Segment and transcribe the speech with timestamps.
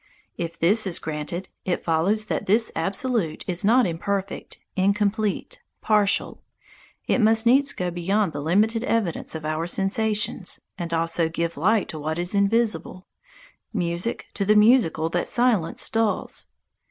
[0.35, 6.41] If this is granted, it follows that this Absolute is not imperfect, incomplete, partial.
[7.07, 11.87] It must needs go beyond the limited evidence of our sensations, and also give light
[11.89, 13.05] to what is invisible,
[13.73, 16.47] music to the musical that silence dulls.